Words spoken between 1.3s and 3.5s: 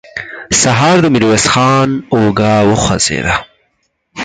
خان اوږه وخوځېده.